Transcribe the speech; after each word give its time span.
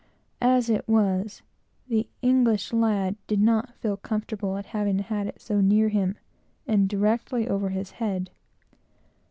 As 0.41 0.67
it 0.67 0.87
was, 0.87 1.43
the 1.87 2.09
English 2.23 2.73
lad 2.73 3.17
did 3.27 3.39
not 3.39 3.75
feel 3.75 3.97
comfortably 3.97 4.57
at 4.57 4.65
having 4.65 4.97
had 4.97 5.27
it 5.27 5.39
so 5.39 5.61
near 5.61 5.89
him, 5.89 6.17
and 6.65 6.89
directly 6.89 7.47
over 7.47 7.69
his 7.69 7.91
head. 7.91 8.31